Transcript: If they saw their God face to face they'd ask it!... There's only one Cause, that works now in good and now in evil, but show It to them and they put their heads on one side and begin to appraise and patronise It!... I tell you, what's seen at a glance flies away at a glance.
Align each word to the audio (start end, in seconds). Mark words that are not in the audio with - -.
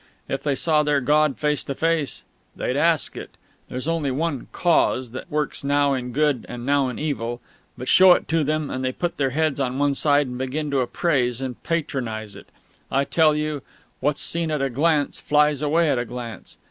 If 0.27 0.41
they 0.41 0.55
saw 0.55 0.81
their 0.81 0.99
God 0.99 1.37
face 1.37 1.63
to 1.65 1.75
face 1.75 2.23
they'd 2.55 2.75
ask 2.75 3.15
it!... 3.15 3.37
There's 3.69 3.87
only 3.87 4.09
one 4.09 4.47
Cause, 4.51 5.11
that 5.11 5.29
works 5.29 5.63
now 5.63 5.93
in 5.93 6.11
good 6.11 6.43
and 6.49 6.65
now 6.65 6.89
in 6.89 6.97
evil, 6.97 7.39
but 7.77 7.87
show 7.87 8.13
It 8.13 8.27
to 8.29 8.43
them 8.43 8.71
and 8.71 8.83
they 8.83 8.93
put 8.93 9.17
their 9.17 9.29
heads 9.29 9.59
on 9.59 9.77
one 9.77 9.93
side 9.93 10.25
and 10.25 10.39
begin 10.39 10.71
to 10.71 10.79
appraise 10.79 11.39
and 11.39 11.61
patronise 11.61 12.33
It!... 12.35 12.47
I 12.91 13.03
tell 13.03 13.35
you, 13.35 13.61
what's 13.99 14.21
seen 14.21 14.49
at 14.49 14.59
a 14.59 14.71
glance 14.71 15.19
flies 15.19 15.61
away 15.61 15.87
at 15.87 15.99
a 15.99 16.05
glance. 16.05 16.57